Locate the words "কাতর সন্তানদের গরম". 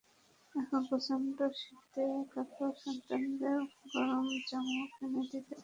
2.31-4.25